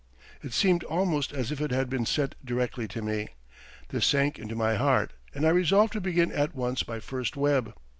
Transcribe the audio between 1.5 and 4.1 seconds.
if it had been sent directly to me. This